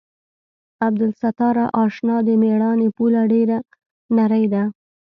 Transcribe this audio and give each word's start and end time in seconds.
عبدالستاره 0.87 1.65
اشنا 1.83 2.17
د 2.27 2.29
مېړانې 2.41 2.87
پوله 2.97 3.21
ډېره 3.31 3.57
نرۍ 4.15 4.45
ده. 4.53 4.63